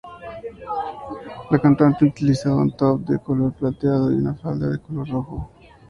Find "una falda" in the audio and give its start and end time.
4.15-4.67